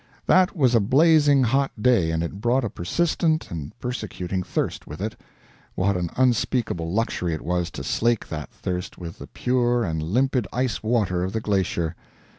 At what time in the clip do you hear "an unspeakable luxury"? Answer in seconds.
5.95-7.35